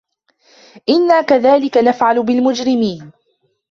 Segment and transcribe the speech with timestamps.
[0.89, 3.11] إنا كذلك نفعل بالمجرمين